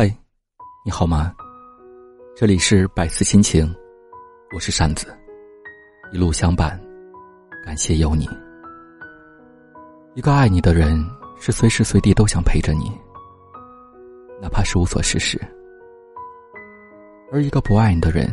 [0.00, 0.10] 嗨，
[0.82, 1.30] 你好吗？
[2.34, 3.70] 这里是百思心情，
[4.54, 5.14] 我是扇子，
[6.10, 6.80] 一路相伴，
[7.62, 8.26] 感谢有你。
[10.14, 10.98] 一个爱你的人，
[11.38, 12.90] 是随时随地都想陪着你，
[14.40, 15.38] 哪怕是无所事事；
[17.30, 18.26] 而一个不爱你的人，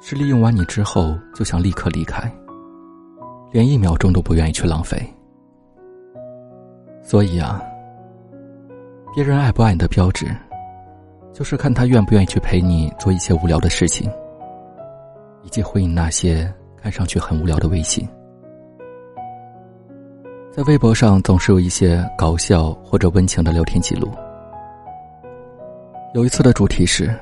[0.00, 2.28] 是利用完你之后就想立刻离开，
[3.52, 5.00] 连一秒钟都不愿意去浪费。
[7.04, 7.62] 所以啊，
[9.14, 10.26] 别人爱不爱你的标志。
[11.34, 14.08] 就是看他愿不愿意去陪你做一些无聊的事情，
[15.42, 18.08] 以及回应那些看上去很无聊的微信。
[20.52, 24.12] 在微博上总是有一些搞笑或者温情的聊天记录。
[26.14, 27.12] 有一次的主题是，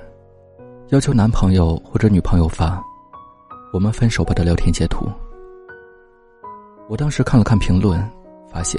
[0.89, 2.79] 要求男朋友或者女朋友发
[3.73, 5.07] “我们分手吧”的聊天截图。
[6.87, 7.99] 我当时看了看评论，
[8.47, 8.79] 发现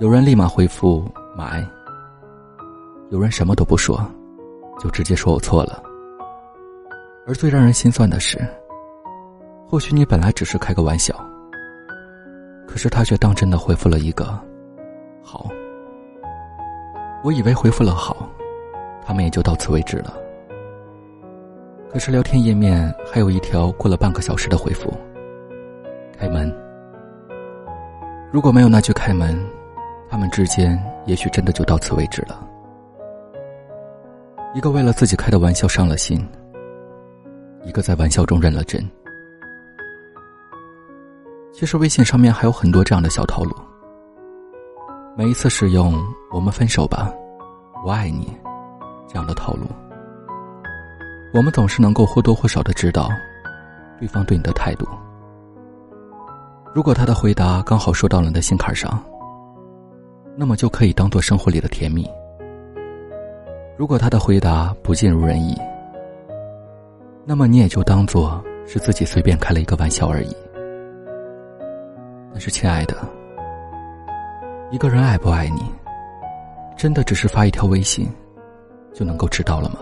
[0.00, 1.66] 有人立马回复“买”。
[3.10, 4.00] 有人什么都不说，
[4.78, 5.82] 就直接说我错了。
[7.26, 8.38] 而最让人心酸的是，
[9.68, 11.12] 或许你本来只是开个玩笑，
[12.68, 14.26] 可是他却当真的回复了一个
[15.24, 15.48] “好”。
[17.24, 18.28] 我以为回复了好，
[19.04, 20.14] 他们也就到此为止了。
[21.92, 24.88] 可是聊天页面还有一条过了半个小时的回复
[26.16, 26.48] ：“开门。”
[28.30, 29.36] 如果没有那句“开门”，
[30.08, 32.46] 他们之间也许真的就到此为止了。
[34.52, 36.26] 一个为了自己开的玩笑伤了心，
[37.62, 38.84] 一个在玩笑中认了真。
[41.52, 43.54] 其实微信上面还有很多这样的小套路。
[45.16, 45.94] 每一次使用
[46.32, 47.12] “我们分手吧，
[47.86, 48.36] 我爱你”
[49.06, 49.66] 这样的套路，
[51.32, 53.08] 我们总是能够或多或少的知道
[54.00, 54.86] 对方对你的态度。
[56.74, 59.00] 如果他的回答刚好说到了你的心坎上，
[60.36, 62.04] 那么就可以当做生活里的甜蜜。
[63.80, 65.58] 如果他的回答不尽如人意，
[67.24, 70.36] 那么你也就当做是自己随便开了一个玩笑而已。
[72.30, 72.94] 但是，亲爱的，
[74.70, 75.62] 一个人爱不爱你，
[76.76, 78.06] 真的只是发一条微信
[78.92, 79.78] 就能够知道了吗？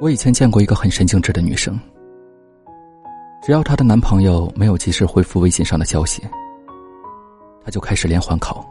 [0.00, 1.78] 我以前见过一个很神经质的女生，
[3.40, 6.24] 只要她的男朋友没有及时回复微信上的消息，
[7.64, 8.68] 她就开始连环考。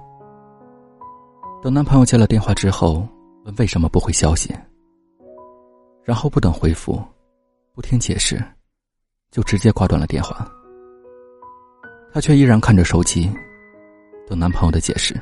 [1.62, 3.08] 等男朋友接了电话之后，
[3.46, 4.52] 问为什么不回消息，
[6.04, 7.00] 然后不等回复，
[7.76, 8.44] 不听解释，
[9.30, 10.52] 就直接挂断了电话。
[12.12, 13.32] 她却依然看着手机，
[14.28, 15.16] 等男朋友的解释。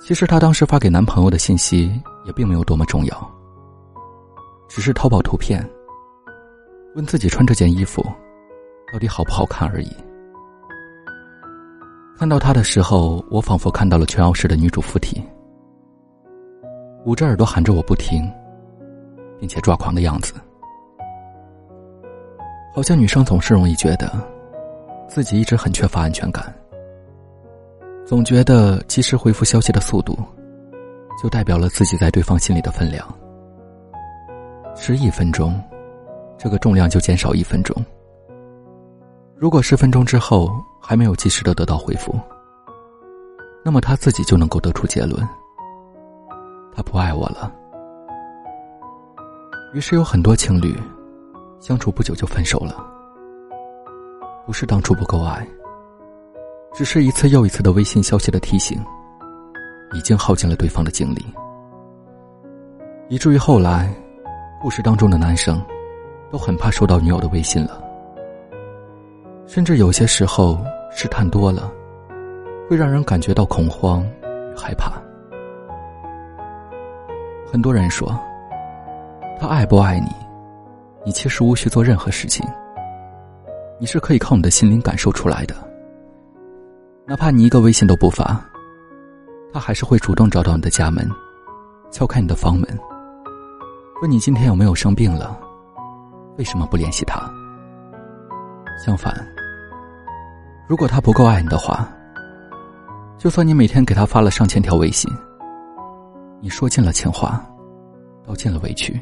[0.00, 3.30] 其实她当时发给男朋友的信息也并没有多么重要，
[4.68, 5.68] 只是淘宝图片，
[6.94, 8.00] 问自己穿这件衣服
[8.92, 9.92] 到底好不好看而已。
[12.18, 15.22] 看到他的时候，我仿佛看到了全傲式的女主附体，
[17.04, 18.28] 捂着耳朵喊着我不停，
[19.38, 20.34] 并且抓狂的样子。
[22.74, 24.10] 好像女生总是容易觉得，
[25.06, 26.52] 自己一直很缺乏安全感，
[28.04, 30.18] 总觉得及时回复消息的速度，
[31.22, 33.06] 就代表了自己在对方心里的分量。
[34.74, 35.56] 迟一分钟，
[36.36, 37.76] 这个重量就减少一分钟。
[39.40, 42.12] 如果十分钟之后还没有及时的得到回复，
[43.64, 45.26] 那么他自己就能够得出结论：
[46.74, 47.52] 他不爱我了。
[49.72, 50.76] 于是有很多情侣
[51.60, 52.84] 相处不久就分手了，
[54.44, 55.46] 不是当初不够爱，
[56.74, 58.84] 只是一次又一次的微信消息的提醒，
[59.94, 61.24] 已经耗尽了对方的精力，
[63.08, 63.88] 以至于后来，
[64.60, 65.64] 故事当中的男生
[66.28, 67.84] 都很怕收到女友的微信了。
[69.48, 71.72] 甚至有些时候试探多了，
[72.68, 74.92] 会让人感觉到恐慌与害怕。
[77.50, 78.14] 很多人说，
[79.40, 80.10] 他爱不爱你，
[81.02, 82.46] 你其实无需做任何事情，
[83.80, 85.54] 你是可以靠你的心灵感受出来的。
[87.06, 88.38] 哪怕你一个微信都不发，
[89.50, 91.08] 他还是会主动找到你的家门，
[91.90, 92.68] 敲开你的房门，
[94.02, 95.40] 问你今天有没有生病了，
[96.36, 97.18] 为什么不联系他？
[98.84, 99.37] 相反。
[100.68, 101.88] 如果他不够爱你的话，
[103.16, 105.10] 就算你每天给他发了上千条微信，
[106.42, 107.42] 你说尽了情话，
[108.22, 109.00] 道尽了委屈，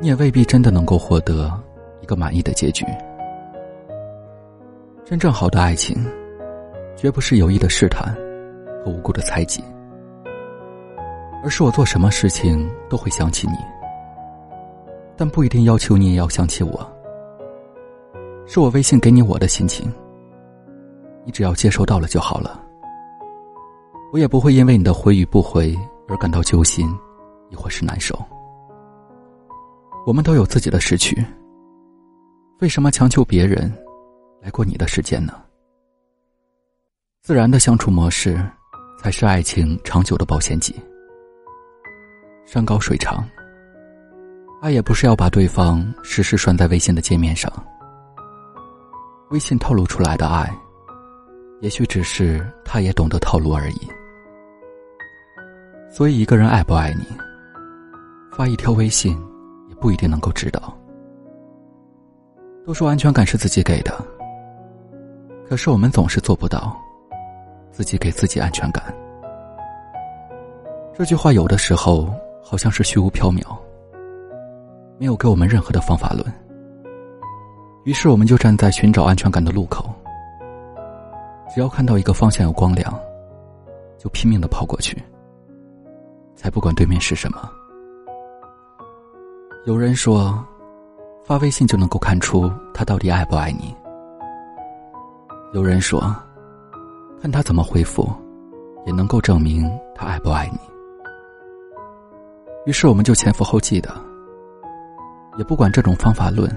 [0.00, 1.48] 你也未必真的能够获得
[2.00, 2.84] 一个满意的结局。
[5.04, 6.04] 真正好的爱情，
[6.96, 8.12] 绝不是有意的试探
[8.84, 9.62] 和无辜的猜忌，
[11.44, 13.54] 而是我做什么事情都会想起你，
[15.16, 16.92] 但不一定要求你也要想起我。
[18.44, 19.88] 是我微信给你我的心情。
[21.26, 22.62] 你只要接收到了就好了。
[24.12, 25.76] 我也不会因为你的回与不回
[26.08, 26.88] 而感到揪心，
[27.50, 28.16] 亦或是难受。
[30.06, 31.22] 我们都有自己的失去，
[32.60, 33.70] 为什么强求别人
[34.40, 35.34] 来过你的时间呢？
[37.20, 38.40] 自然的相处模式，
[39.00, 40.72] 才是爱情长久的保鲜剂。
[42.46, 43.28] 山高水长，
[44.62, 47.52] 爱也不是要把对方时时拴在微信的界面上。
[49.30, 50.48] 微信透露出来的爱，
[51.60, 53.88] 也许只是他也懂得套路而已。
[55.90, 57.04] 所以，一个人爱不爱你，
[58.32, 59.16] 发一条微信
[59.68, 60.76] 也不一定能够知道。
[62.66, 63.92] 都说安全感是自己给的，
[65.48, 66.76] 可是我们总是做不到
[67.70, 68.94] 自己给自己安全感。
[70.92, 72.12] 这句话有的时候
[72.42, 73.56] 好像是虚无缥缈，
[74.98, 76.24] 没有给我们任何的方法论。
[77.84, 79.88] 于是，我们就站在寻找安全感的路口，
[81.56, 82.92] 只要看到一个方向有光亮，
[83.96, 85.02] 就拼命的跑过去。
[86.34, 87.50] 才不管对面是什么。
[89.64, 90.38] 有人说，
[91.24, 93.74] 发微信就能够看出他到底爱不爱你。
[95.54, 96.14] 有人说，
[97.22, 98.06] 看他怎么回复，
[98.84, 100.58] 也能够证明他爱不爱你。
[102.66, 103.96] 于是我们就前赴后继的，
[105.38, 106.54] 也不管这种方法论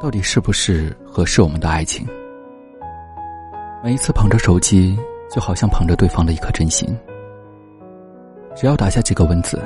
[0.00, 2.08] 到底是不是合适我们的爱情。
[3.82, 4.94] 每一次捧着手机，
[5.30, 6.94] 就好像捧着对方的一颗真心。
[8.54, 9.58] 只要打下几个文字，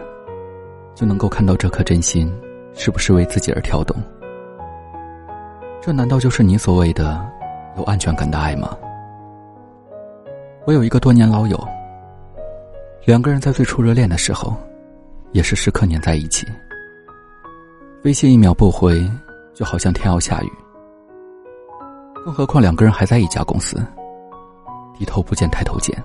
[0.95, 2.33] 就能够看到这颗真心
[2.75, 3.97] 是不是为自己而跳动。
[5.81, 7.29] 这难道就是你所谓的
[7.77, 8.77] 有安全感的爱吗？
[10.65, 11.69] 我有一个多年老友，
[13.05, 14.57] 两个人在最初热恋的时候，
[15.33, 16.47] 也是时刻黏在一起。
[18.05, 19.11] 微信一秒不回，
[19.55, 20.53] 就好像天要下雨。
[22.25, 23.77] 更何况两个人还在一家公司，
[24.99, 25.97] 低头不见抬头见。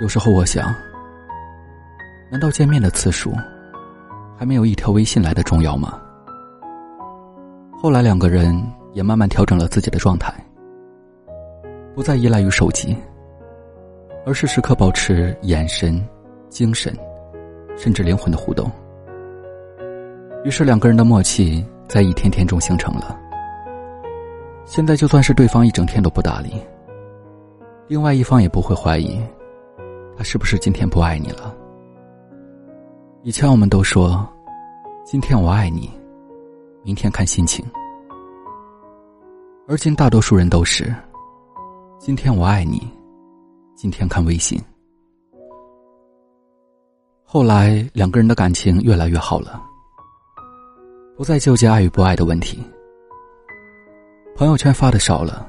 [0.00, 0.74] 有时候我想。
[2.28, 3.32] 难道见面的次数，
[4.36, 5.96] 还没有一条微信来的重要吗？
[7.78, 8.60] 后来两个人
[8.92, 10.34] 也慢慢调整了自己的状态，
[11.94, 12.96] 不再依赖于手机，
[14.26, 16.04] 而是时刻保持眼神、
[16.48, 16.92] 精神，
[17.76, 18.68] 甚至灵魂的互动。
[20.44, 23.16] 于是两个人的默契在一天天中形成了。
[24.64, 26.60] 现在就算是对方一整天都不搭理，
[27.88, 29.20] 另外一方也不会怀疑，
[30.16, 31.54] 他是不是今天不爱你了。
[33.22, 34.26] 以前我们都说，
[35.04, 35.88] 今天我爱你，
[36.82, 37.64] 明天看心情。
[39.68, 40.92] 而今大多数人都是，
[41.98, 42.88] 今天我爱你，
[43.76, 44.60] 今天看微信。
[47.24, 49.62] 后来两个人的感情越来越好了，
[51.16, 52.60] 不再纠结爱与不爱的问题。
[54.36, 55.48] 朋友圈发的少了，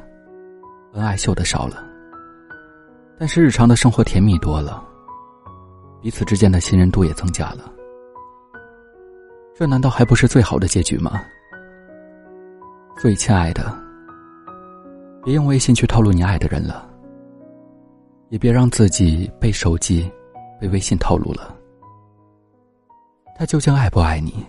[0.94, 1.87] 恩爱秀的少了，
[3.20, 4.84] 但是日常的生活甜蜜多了。
[6.02, 7.72] 彼此之间的信任度也增加了，
[9.58, 11.20] 这难道还不是最好的结局吗？
[13.00, 13.76] 所以，亲爱的，
[15.24, 16.88] 别用微信去套路你爱的人了，
[18.30, 20.10] 也别让自己被手机、
[20.62, 21.56] 被微信套路了。
[23.38, 24.46] 他究竟爱不爱你？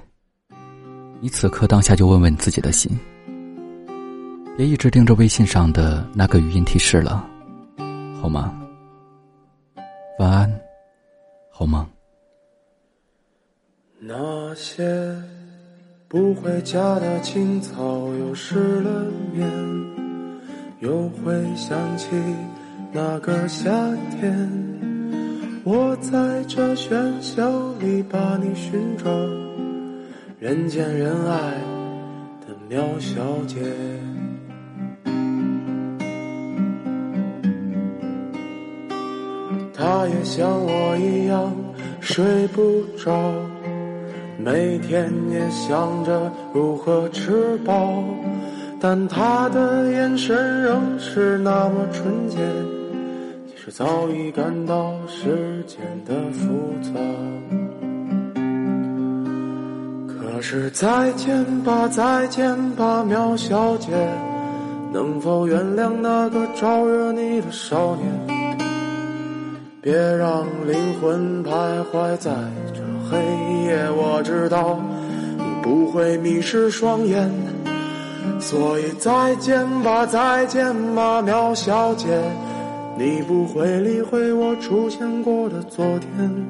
[1.21, 2.97] 你此刻当下就问问自己的心，
[4.56, 7.27] 别一直盯着微信上的那个语音提示了，
[8.20, 8.53] 好吗？
[10.19, 10.61] 晚安。
[11.50, 11.88] 好吗？
[14.00, 15.14] 那些
[16.09, 17.75] 不回家的青草
[18.14, 19.50] 又失了眠，
[20.81, 22.09] 又会想起
[22.92, 23.71] 那个夏
[24.11, 24.49] 天。
[25.64, 29.11] 我在这喧嚣里把你寻找，
[30.38, 31.54] 人见人爱
[32.47, 33.61] 的苗小姐。
[39.78, 41.54] 他也像我一样
[42.00, 43.16] 睡不着，
[44.37, 48.02] 每天也想着如何吃饱，
[48.80, 52.38] 但他的眼神仍是那么纯洁，
[53.47, 56.49] 其实早已感到世间的复
[56.82, 56.99] 杂。
[60.08, 63.92] 可是再见吧，再见吧，苗小姐，
[64.92, 68.38] 能否原谅那个招惹你的少年？
[69.80, 71.50] 别让灵魂徘
[71.92, 72.32] 徊在
[72.75, 73.16] 这黑
[73.64, 74.80] 夜，我知道
[75.37, 77.30] 你不会迷失双眼，
[78.40, 82.08] 所以再见吧，再见吧，苗小姐，
[82.99, 86.47] 你不会理会我出现过的昨天，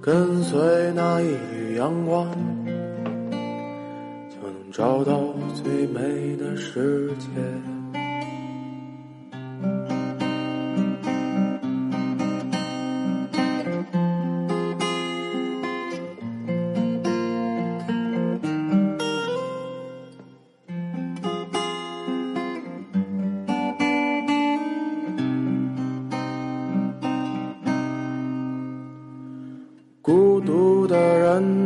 [0.00, 0.60] 跟随
[0.96, 2.26] 那一缕阳光，
[4.28, 5.20] 就能找到
[5.54, 7.26] 最美的世界。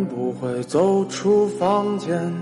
[0.06, 2.32] 不会走出房间，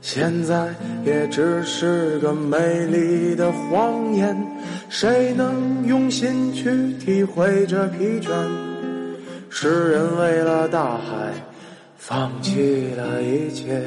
[0.00, 4.36] 现在也只是个美丽的谎言。
[4.88, 8.30] 谁能用心去体会这疲倦？
[9.50, 11.32] 诗人为了大海，
[11.96, 13.82] 放弃了一切。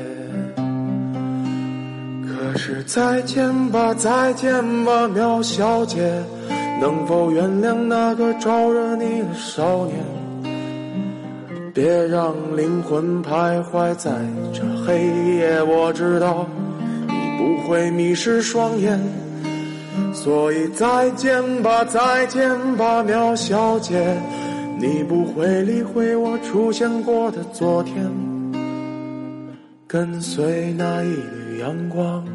[2.26, 6.24] 可是再见吧，再见吧，苗小姐，
[6.82, 9.96] 能否原谅那个招惹你的少年？
[11.78, 14.10] 别让灵魂徘徊在
[14.52, 15.06] 这黑
[15.36, 16.48] 夜，我知道
[17.08, 19.00] 你不会迷失双眼，
[20.12, 24.04] 所以再见吧，再见吧，苗小姐，
[24.80, 28.04] 你不会理会我出现过的昨天，
[29.86, 32.26] 跟随那一缕阳光，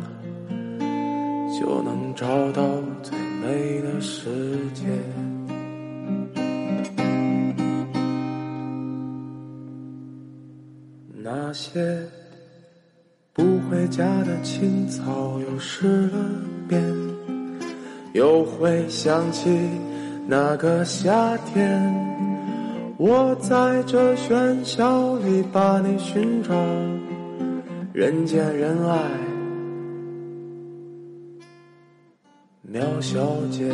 [1.60, 2.62] 就能找到
[3.02, 4.30] 最美的世
[4.72, 4.84] 界。
[11.52, 11.98] 那些
[13.34, 16.18] 不回家的青草又湿了
[16.66, 16.82] 遍，
[18.14, 19.50] 又会想起
[20.26, 21.78] 那个夏天。
[22.96, 26.54] 我在这喧嚣里把你寻找，
[27.92, 28.98] 人见人爱，
[32.62, 33.70] 苗小姐。